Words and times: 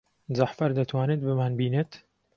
جەعفەر 0.37 0.71
دەتوانێت 0.79 1.19
بمانبینێت؟ 1.27 1.91